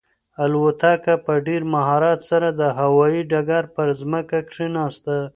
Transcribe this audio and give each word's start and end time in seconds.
الوتکه 0.43 1.15
په 1.25 1.33
ډېر 1.47 1.61
مهارت 1.73 2.19
سره 2.29 2.47
د 2.59 2.61
هوايي 2.79 3.21
ډګر 3.31 3.63
پر 3.75 3.87
ځمکه 4.01 4.37
کښېناسته. 4.49 5.17